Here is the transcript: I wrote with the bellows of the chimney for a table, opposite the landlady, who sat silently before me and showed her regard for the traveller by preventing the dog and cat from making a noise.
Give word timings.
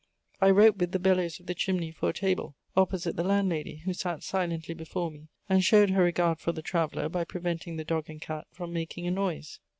I 0.41 0.49
wrote 0.49 0.77
with 0.77 0.93
the 0.93 0.97
bellows 0.99 1.39
of 1.39 1.45
the 1.45 1.53
chimney 1.53 1.91
for 1.91 2.09
a 2.09 2.13
table, 2.13 2.55
opposite 2.75 3.17
the 3.17 3.23
landlady, 3.23 3.83
who 3.85 3.93
sat 3.93 4.23
silently 4.23 4.73
before 4.73 5.11
me 5.11 5.27
and 5.47 5.63
showed 5.63 5.91
her 5.91 6.01
regard 6.03 6.39
for 6.39 6.51
the 6.53 6.63
traveller 6.63 7.07
by 7.07 7.23
preventing 7.23 7.75
the 7.77 7.85
dog 7.85 8.09
and 8.09 8.19
cat 8.19 8.47
from 8.49 8.73
making 8.73 9.05
a 9.05 9.11
noise. 9.11 9.59